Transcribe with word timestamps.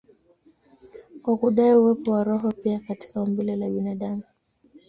kwa 1.21 1.33
kudai 1.39 1.75
uwepo 1.75 2.11
wa 2.11 2.23
roho 2.23 2.51
pia 2.51 2.79
katika 2.79 3.21
umbile 3.21 3.55
la 3.55 3.69
binadamu. 3.69 4.23